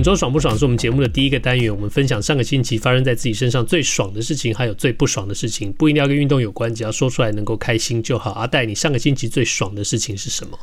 [0.00, 8.30] 本周爽不爽是我们节目的第一个单元，我们分享上个星期发生在自己身上最爽的事情，还有最不爽的事情，不一定要跟运动有关，只要说出来能够开心就好。
[8.30, 10.58] 阿戴，你上个星期最爽的事情是什么？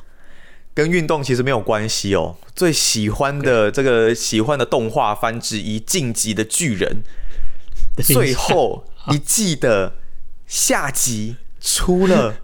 [0.73, 2.35] 跟运动其实没有关系哦。
[2.55, 7.03] 最喜欢的这个喜欢的动画番之一《进击的巨人》，
[8.03, 9.93] 最后一季的
[10.47, 12.39] 下集出了，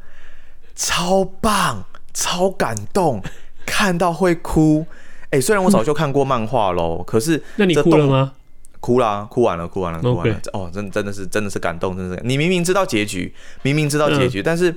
[0.76, 3.24] 超棒，超感动，
[3.66, 4.86] 看到会哭。
[5.34, 8.34] 哎、欸，虽然我早就看过漫画喽，嗯、可是那你哭了吗？
[8.80, 10.36] 哭啦，哭完了，哭完了，哭完了。
[10.36, 10.50] Okay.
[10.54, 12.22] 哦，真的真的是真的是感动，真的是。
[12.24, 13.34] 你明明知道结局，
[13.64, 14.76] 明明知道结局，嗯、但是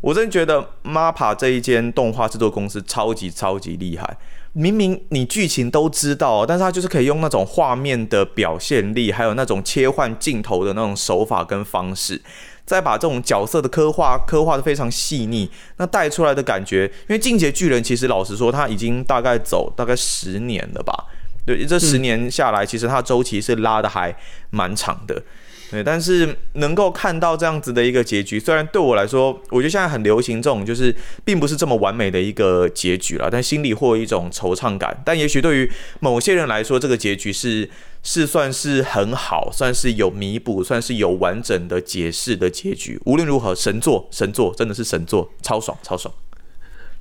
[0.00, 4.16] 我真的觉得 MAPPA 这一间动画制作公司超级超级厉害。
[4.54, 12.22] 明明你剧情都知道，但是他就是可以用那种画面的表现力，还有那种切换镜头的那种手法跟方式。
[12.68, 21.06] 再把这种角色的刻画刻画的非常细腻，那带出来的感觉，因为《进阶巨人》其实老实说，他已经大概走大概十年了吧？
[21.46, 24.14] 对，这十年下来，其实它周期是拉的还
[24.50, 25.22] 蛮长的。
[25.70, 35.02] 对，但是能够看到这样子的一个结局，虽然对我来说，我觉得现在很流行这种，就是并不是这么完美的一个结局了，但心里会有一种惆怅感。
[35.04, 37.68] 但也许对于某些人来说，这个结局是
[38.02, 42.98] 是算是很好，算是有弥补，算是有完整的解释的结局。
[43.04, 46.12] 无论如何，神作，神作，真的是神作，超爽，超爽。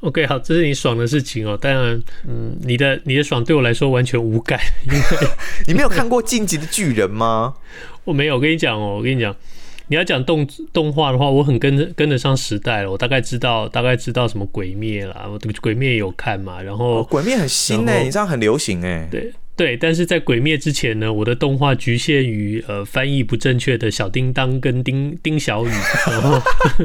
[0.01, 1.57] OK，好，这是你爽的事情哦。
[1.59, 4.99] 当然，嗯，你的你的爽对我来说完全无感，因为
[5.65, 7.55] 你没有看过《晋级的巨人》吗？
[8.07, 8.35] 我没有。
[8.35, 9.35] 我跟你讲哦，我跟你讲，
[9.87, 12.89] 你要讲动动画的话，我很跟着跟得上时代了。
[12.89, 16.61] 我大概知道，大概知道什么鬼灭啦，我鬼灭有看嘛。
[16.61, 19.07] 然后、哦、鬼灭很新诶，后你这样很流行诶。
[19.11, 19.33] 对。
[19.57, 25.71] 对，但是在《鬼灭》之前呢，我的动画局限于呃翻译不正确的小叮当跟丁丁小雨，
[26.05, 26.39] 然后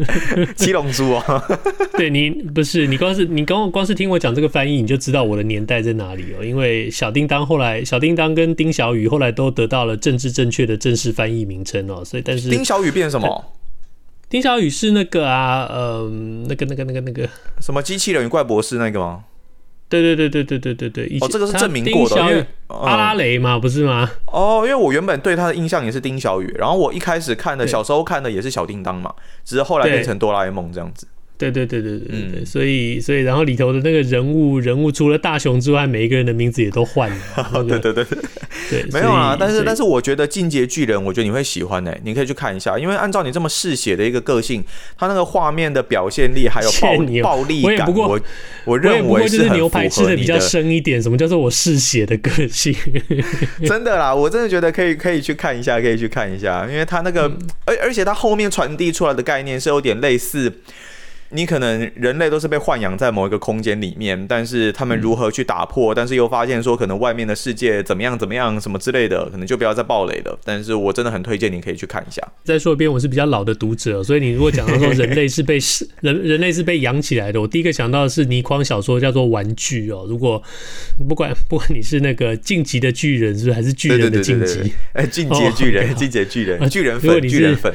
[0.57, 1.59] 七龙珠哦。
[1.99, 6.43] 对你不是你光是你刚光是听我讲这个翻译，你就知道我的年代在哪里哦。
[6.43, 13.53] 因为小叮当后来小叮当跟丁小雨后来都得到了政治正确的正式翻译名称哦，所以但是丁小雨变什么？
[14.31, 16.11] 丁小雨是那个啊，呃，
[16.49, 17.29] 那个那个那个那个
[17.61, 19.25] 什么机器人与怪博士那个吗？
[20.01, 24.11] 对对对对对对对对，哦，这个是证明过的，因为阿拉蕾嘛，不是吗？
[24.25, 29.13] 哦，因为我原本对他的印象也是丁小雨，然后我一开始看的，小时候看的也是小叮当嘛，
[29.45, 31.07] 只是后来变成哆啦 A 梦这样子。
[31.51, 37.17] 对对对对对对，嗯、所以所以然后里头的那个人物人物除了大雄之外，每一个人的名字也都换了。
[37.53, 38.19] 那个、对对对
[38.71, 44.63] 对，没有啊，但是但是我觉得《进阶巨人》，我觉得你会喜欢呢、欸，你可以去看一下，因为按照你这么嗜血的一个个性，
[44.97, 48.21] 他那个画面的表现力还有 暴暴力感，我我
[48.65, 51.03] 我认为是很牛排吃的比较深一点。
[51.03, 52.75] 什么叫做我嗜血的个性？
[53.67, 57.23] 真的啦，我真的觉得可以可以去看一下，可以去看一下，因为他那个
[57.65, 60.53] 而、嗯、而且他后面传递出来的概念是有点类似。
[61.33, 65.93] 你可能人类都是被豢养在某一个空间里面，但是他们如何去打破？
[65.93, 70.39] 嗯、但是又发现说可能外面的世界怎么样怎么样什么之类的，可能就不要再暴雷了。
[70.45, 72.23] 但是我真的很推荐你可以去看一下。
[72.45, 75.59] 再说一遍，我是比较老的读者，所以你如果讲到说人类是被
[76.01, 80.07] 人人类是被养起来的，我第一个想到的是倪匡小说叫做《玩具》哦。
[80.09, 80.43] 如果
[81.09, 84.73] 不管不管你是那个晋级的巨人，是不是还是巨人的晋级？
[84.93, 87.73] 哎，进击的巨人，进击的巨人，巨人粉，巨人粉。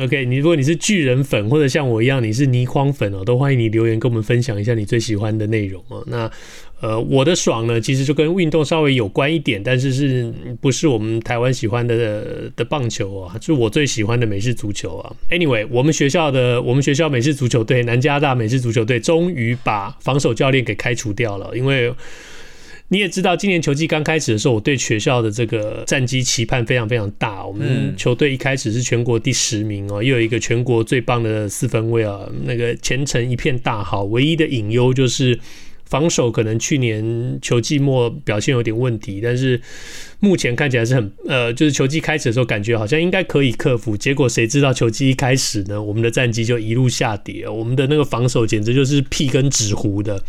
[0.00, 6.02] OK，你如果你是巨人粉，或者像我一样你是倪匡粉哦，都欢迎你留言跟我们分享一下你最喜欢的内容哦。
[6.06, 6.30] 那
[6.80, 13.36] 呃，我的爽呢，其实就跟运动稍微有关一点，但是是不是我们台湾喜欢的的棒球啊？
[13.40, 15.12] 是我最喜欢的美式足球啊。
[15.30, 21.92] Anyway，我们学校的我们学校美式足球队南加大美式足球队终于把防守教练给开除掉了，因为。
[22.94, 27.44] 你也知道，今年球季刚开始的时候，我对学校的这个战绩期盼非常非常大。
[27.44, 34.04] 我们球队一开始是全国第十名哦，又有一个全国最棒的四分卫啊，那个前程一片大好。
[34.04, 35.36] 唯一的隐忧就是
[35.86, 39.60] 防守，可能去年球季末表现有点问题，但是
[40.20, 43.96] 目前看起来是很呃，就是球季开始的时候感觉好像应该可以克服。
[43.96, 50.22] 结果谁知道球季一开始呢，我们的战绩就一路下跌，我们的那个防守简直就是屁跟纸糊的。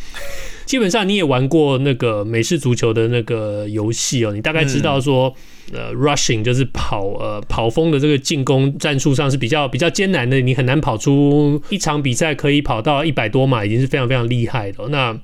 [0.66, 5.34] 基本上你也玩过那个美式足球的那个游戏哦，你大概知道说，
[5.72, 14.88] 呃，rushing 就是跑呃跑锋的这个进攻战术上是比较比较艰难的，你很难跑出一场比赛可以跑到一百多码，已经是非常非常厉害的。
[14.90, 15.16] 那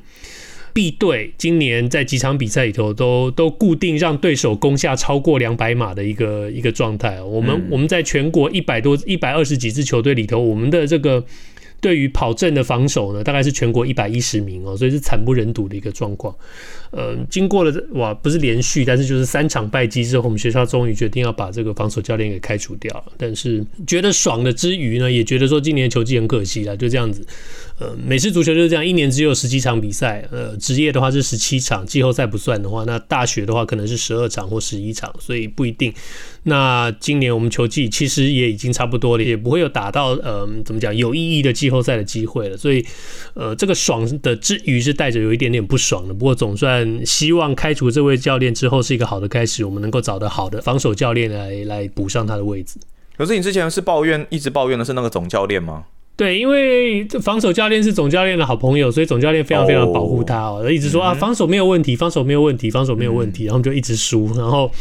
[0.73, 7.21] B 队今年在几场比赛里头都都固定让对手攻下超过两百码的一个一个状态。
[7.21, 11.25] 我们、嗯、我们在全国一百多一百二十几支球队里头，我们的这个。
[11.81, 16.33] 对于跑阵的防守呢，大概是全国一百一十名哦，所以是惨不忍睹的一个状况。
[16.91, 23.03] 呃，经过了哇，不是连续，但是就是三场败绩之后，我们学校终于决定要把这个防守教练给开除掉。
[23.17, 27.25] 但是觉得爽的之余呢，也觉得说今年球季很可惜了，就这样子。
[27.81, 30.23] 呃，美式足球就是这样，一年只有十几场比赛。
[30.29, 35.91] 呃，职业的话是十七场，季后赛不算的话，那大学的话可能是十二场或十一场，所以不一定。
[36.43, 42.55] 那今年我们球季其实也已经差不多了，也不会有打到呃怎么讲有意义的季后赛的机会了。
[42.55, 42.85] 所以
[43.33, 46.13] 呃，这个爽的之余是带着有一点点不爽的。
[46.13, 52.75] 不过总算希望开除这位教练之后是一个好的开始，我们能够找到好的防守教练来来补上他的位置。
[53.17, 55.85] 可是你之前是抱怨一直抱怨的是那个总教练吗？
[56.21, 64.31] 对，因为这防守教练是总教练的好朋友，所以总教练非常非常保护他哦，一直说啊，防守没有问题，防守没有问题，防守没有问题，然后就一直输。
[64.37, 64.71] 然后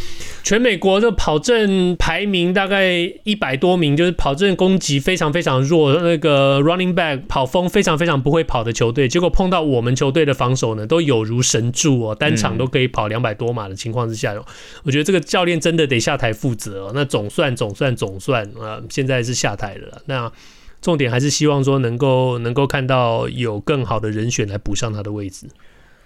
[0.43, 14.35] 全美国的跑阵排名大概一百多名，就是跑阵攻击非常非常弱，那个 running back 跑风非常非常不会跑的球队，结果碰到我们球队的防守呢，都有如神助哦，单场都可以跑两百多码的情况之下，
[14.83, 16.93] 我觉得这个教练真的得下台负责哦。
[16.95, 20.03] 那总算总算总算啊，现在是下台了。
[20.05, 20.31] 那。
[20.81, 25.47] 重点还是希望说能够能够看到有更好的人选来补上他的位置。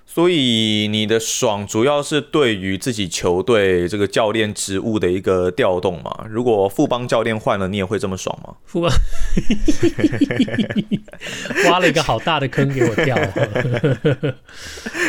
[0.07, 6.27] 所以你的爽主要是对于自己球队这个教练职务的一个调动嘛？
[6.29, 8.53] 如果富邦教练换了，你也会这么爽吗？
[8.67, 8.91] 富邦
[11.71, 13.17] 挖了一个好大的坑给我跳，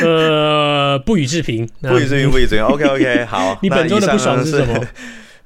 [0.02, 2.64] 呃，不予置评，不予置评，不予置评。
[2.64, 4.82] OK OK，好， 你本周的不爽是什么？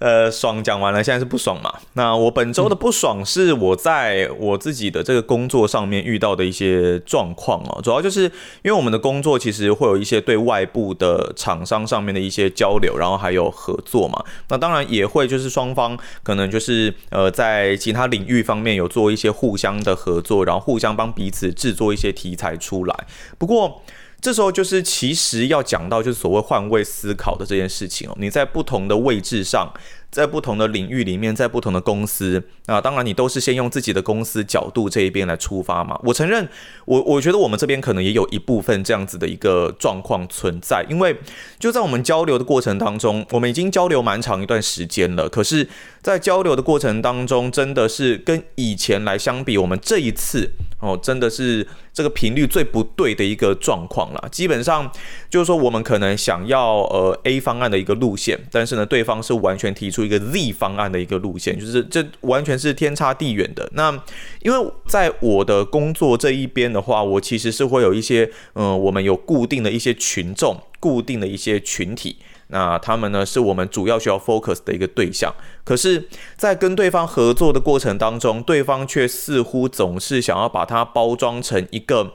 [0.00, 1.72] 呃，爽讲完了，现在是不爽嘛？
[1.92, 8.32] 那我本周的不爽是我在我自己的这个工作上面遇到的一些状况哦，主要就是因
[8.64, 14.24] 为我们的工作其实会有一些对外部的厂商上面的一些交流，然后还有合作嘛。
[14.48, 23.06] 那当然也会就是双方可能就是呃在其他领域方面有做一些互相的合作，然后互相帮彼此制作一些题材出来。
[23.36, 23.82] 不过。
[24.20, 29.72] 这时候就是其实要讲到就是所谓换位思考的这件事情哦，你在不同的位置上。
[30.10, 35.98] 在不同的领域里面，在不同的公司啊，当然你都是先用自己的公司角度这一边来出发嘛。
[36.02, 36.48] 我承认，
[36.84, 41.16] 我我觉得我们这边可能也有一部分这样子的一个状况存在，因为
[41.60, 45.28] 就在我们交流的过程当中，我们已经交流蛮长一段时间了。
[45.28, 45.68] 可是，
[46.02, 54.28] 在交流的过程当中，真的是跟以前来相比，我们这一次哦，真的是这个频率最不对的一个状况了。
[54.32, 54.90] 基本上
[55.28, 59.99] 就是说，我们可能想要呃 A 方案的一个路线，但是呢，对方是完全提出。
[60.04, 63.68] 一个 Z 方案的一个路线，就是这完全是天差地远的。
[63.74, 63.90] 那
[64.42, 72.16] 因为在我的工作这一边的话，我其实是会有一些，嗯、我们有固定的一些群众，固定的一些群体，
[72.48, 75.34] 那他们呢是我们主要需要 focus 的一个对象。
[75.64, 82.14] 可是，在跟对方合作的过程当中，对方却似乎总是想要把它包装成一个。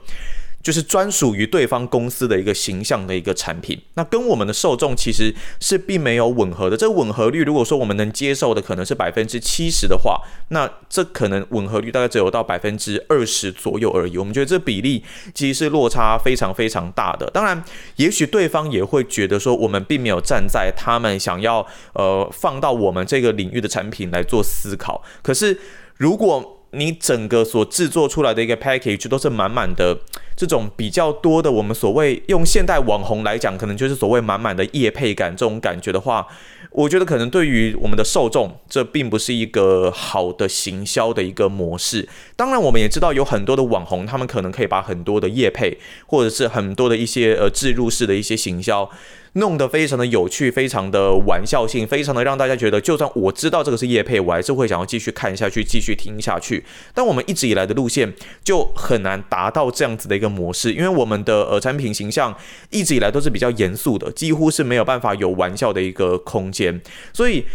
[0.65, 6.75] 就是专属于对方公司的一个形象的一个产品，那跟我们的受众其实是并没有吻合的。
[6.75, 14.17] 这吻合率，如果说我们能接受的可能是百分之七十的话，那这可能吻合率大概只有到百分之二十左右而已。
[14.17, 15.03] 我们觉得这比例
[15.35, 17.29] 其实是落差非常非常大的。
[17.29, 17.63] 当然，
[17.97, 21.63] 也许对方也会觉得说，我们并没有站在他们想要
[21.93, 25.03] 呃放到我们这个领域的产品来做思考。
[25.21, 25.59] 可是
[25.97, 29.97] 如果你整个所制作出来的一个 package 都是满满的
[30.35, 36.27] 这种比较多的，我们所谓用现代网红来讲，可能就是所谓满满的业配感这种感觉的话，
[36.71, 42.07] 我觉得可能对于我们的受众，这并不是一个好的行销的一个模式。
[42.35, 45.77] 当然，我们也知道有很多的网红，他们可能可以把很多的业配，
[46.07, 48.89] 或者是很多的一些呃置入式的一些行销。
[49.35, 56.63] 弄得非常的有趣，非常的玩笑性，非常的让大家觉得，就算我知道这个是叶配，我还是会想要继续看下去，继续听下去。
[56.93, 58.13] 但我们一直以来的路线
[58.43, 62.35] 就很难达到这样子的一个模式，因为我们的呃产品形象
[62.69, 66.81] 一直以来都是比较严肃的，几乎是没有办法有玩笑的一个空间，
[67.13, 67.45] 所以。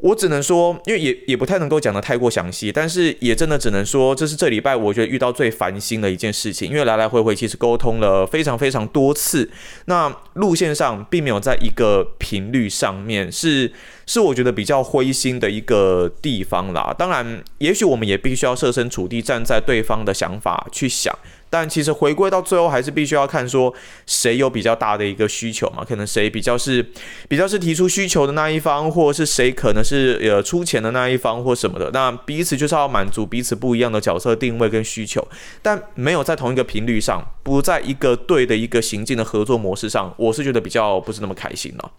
[0.00, 6.70] 我只能说，因为也也不太能够讲得太过详细，但是也真的只能说，这是这礼拜我觉得遇到最烦心的一件事情。
[6.70, 9.50] 因为来来回回其实沟通了非常非常多次，
[9.86, 13.72] 那路线上并没有在一个频率上面，是
[14.06, 16.94] 是我觉得比较灰心的一个地方啦。
[16.96, 21.12] 当然，也许我们也必须要设身处地站在对方的想法去想。
[21.50, 23.72] 但其实回归到最后，还是必须要看说
[24.06, 25.84] 谁有比较大的一个需求嘛？
[25.84, 26.84] 可能谁比较是
[27.28, 31.90] 比较是提出需求的那一方，或是谁可能是呃出钱的那一方或什么的。
[31.92, 35.26] 那彼此就是要满足彼此不一样的角色定位跟需求，
[35.62, 41.90] 但没有在同一个频率上，不在一个对的一个行进的合作模式上，我是觉得比较不是那么开心了。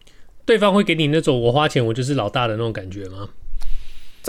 [0.45, 3.29] 对方会给你那种我花钱我就是老大的那种感觉吗？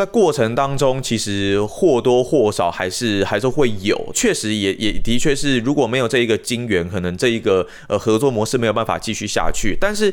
[0.00, 9.76] 在过程当中，其实或多或少还是还是会有，确实也也的确是，如果没有这一个金源，可能这一个呃合作模式没有办法继续下去。
[9.78, 10.10] 但是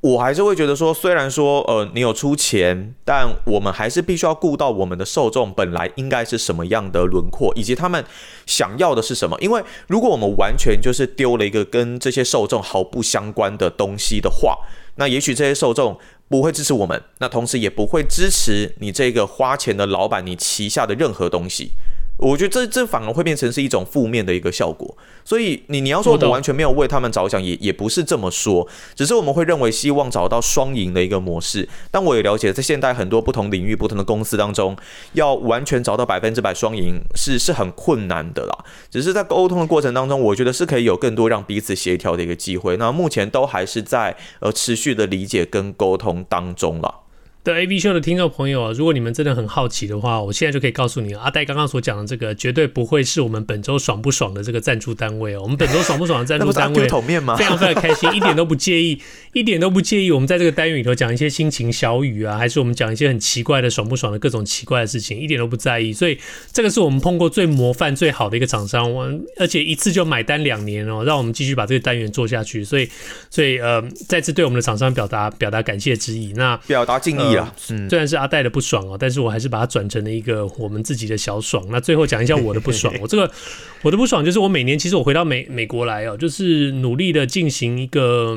[0.00, 8.04] 我还是会觉得说，虽然说呃你有出钱，但我们还是必须要顾到我们的受众本来应该是什么样的轮廓，以及他们
[8.46, 9.36] 想要的是什么。
[9.40, 14.58] 因为如果我们完全就是丢了一个跟这些受众毫不相关的东西的话，
[14.96, 15.98] 那也许这些受众。
[16.30, 21.72] 不会支持我们，那同时也不会支持你这个花钱的老板，你旗下的任何东西。
[22.20, 31.66] 我觉得这这反而会变成是一种负面的一个效果，所以你你要说我们完全没有为他们着想，也也不是这么说，只是我们会认为希望找到双赢的一个模式。
[31.90, 34.76] 但我也了解，在现代很多不同领域、不同的公司当中，
[35.14, 38.64] 要完全找到百分之百双赢是是很困难的啦。
[38.90, 42.76] 只是在沟通的过程当中，我觉得是可以有更多让彼此协调的一个机会。
[42.76, 46.99] 那目前都还是在呃持续的理解跟沟通当中了。
[47.42, 55.40] 的 AV 秀的听众朋友啊，如果你们真的很好奇的话，我现在就可以告诉你，阿呆刚刚所讲的这个绝对不会是我们本周爽不爽的这个赞助单位哦。
[55.42, 56.86] 我们本周爽不爽的赞助 单位，非
[57.44, 59.00] 常非常开心，一点都不介意，
[59.32, 60.10] 一点都不介意。
[60.10, 65.94] 我们在这个单元里头讲一些心情小语啊，还是我们讲一些很奇怪的爽不爽的各种奇怪的事情，一点都不在意。
[65.94, 66.18] 所以
[66.52, 72.62] 这个是我们碰过最模范、最好的一个厂商，我而且一次就买单两年哦，让我们继续把这个单元做下去。
[72.62, 72.86] 所以，
[73.30, 76.34] 所以呃，再次对我们的厂商表达表达感谢之意。
[76.36, 77.29] 那表达敬意。
[77.70, 81.64] 嗯，虽然是阿戴的不爽哦，但是我还是把它转成了一个我们自己的小爽。
[81.70, 83.30] 那最后讲一下我的不爽， 我这个
[83.82, 88.36] 我的不爽就是我每年其实我回到美美国来哦，就是努力的进行一个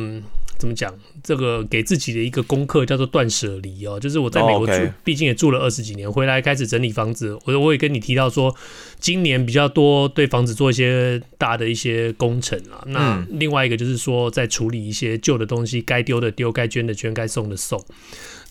[0.59, 4.73] 怎么讲，这个给自己的一个功课叫做断舍离哦，就是我在美国住，
[5.03, 7.38] 毕竟也住了二十几年，回来开始整理房子。
[7.43, 8.55] 我我也跟你提到说，
[8.97, 12.79] 今年比较多对房子做一些大的一些工程啊。
[12.85, 17.83] 那另外一个就是说，在处理一些旧的东西，该丢的丢，该捐的捐，该送的送。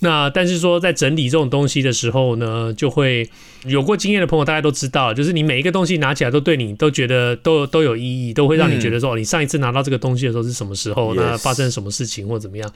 [0.03, 3.31] 那但是说在整理这种东西的时候呢，就会
[3.67, 12.69] 有过经验的朋友大家都知道，就是你每一个东西拿起来都对你都觉得都都有意义，都会让你觉得说，你上一次拿到这个东西的时候是什么时候，那发生什么事情或怎么样。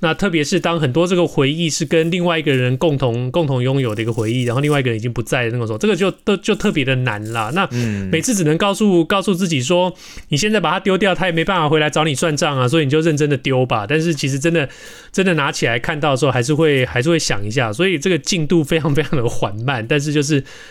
[0.00, 7.52] 那特别是当很多这个回忆是跟另外一个人共同共同拥有的一个回忆，然后另外一个人已经不在的那种时候，这个就都就特别的难啦。
[7.54, 7.64] 那
[8.10, 9.94] 每次只能告诉告诉自己说，
[10.30, 13.86] 你现在把它丢掉，他也没办法回来找你算账啊，所以你就认真的丢吧。
[13.88, 14.68] 但是其实真的
[15.12, 16.64] 真的拿起来看到的时候，还是会。
[16.64, 20.23] 会还是会想一下，所以这个进度非常非常的缓慢，但是就是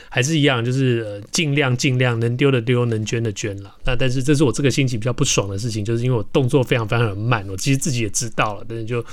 [0.10, 3.76] 还是一样，就是尽量尽量能丢的丢，能捐的捐了。
[3.86, 9.04] 那但是这是我这个星期比较不爽的事情，就是因为我动作非常非常的慢，我其实自己也知道了，但是就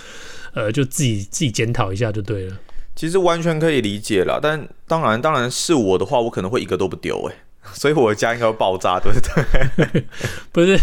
[0.54, 2.56] 呃就自己自己检讨一下就对了。
[2.96, 7.34] 其实完全可以理解了，但当然当然是我的话，我可能会一个都不丢哎。
[7.74, 10.04] 所以我的家应该会爆炸，对不对？
[10.50, 10.80] 不是，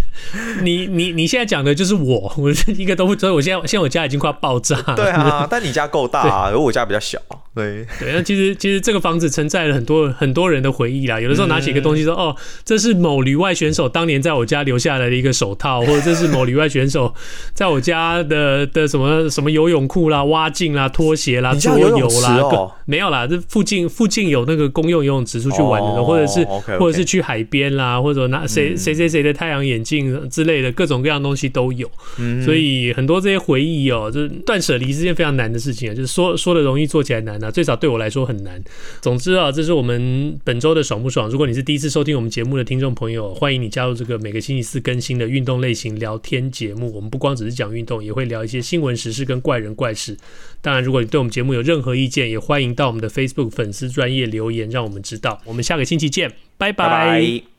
[0.61, 4.95] 你你你现在讲的就是我，我一个都不，所以我现在现在我家已经快要爆炸了。
[4.95, 7.19] 对啊，但你家够大啊，而我家比较小。
[7.57, 11.19] 对对，那其实其实这个房子承载了很多很多人的回忆啦。
[11.19, 17.13] 有的时候拿起一个东西说：“嗯、哦，这是某旅外选手当年在我家留下来的一个手套，或者这是某旅外选手
[17.53, 31.89] 在我家的的什么什么游泳裤啦、蛙镜啦、拖鞋啦、桌游啦，哦、没有啦，这附近附近有那个公用游泳池出去玩的，哦、或者是 okay, okay 或者是去海边啦，或者拿谁谁谁谁的太阳眼镜之类的各种各样东西都有。
[32.19, 37.46] 嗯、所以很多这些回忆哦、喔，就是断舍离是件非常难的事情啊，就是说说的容易，做起来难啊。
[37.51, 38.63] 最少对我来说很难。
[39.01, 41.29] 总之啊，这是我们本周的爽不爽。
[41.29, 46.93] 如果你是第一次收听我们节目的听众朋友，欢迎你加入这个每个星期四更新的运动类型聊天节目。
[46.93, 50.17] 我们不光只是讲运动，也会聊一些新闻时事跟怪人怪事。
[50.61, 55.41] 当然，如果你对我们节目有任何意见，也欢迎到我们的 Facebook 粉丝专业留言，让我们知道。
[55.45, 57.56] 我们下个星期见，拜拜。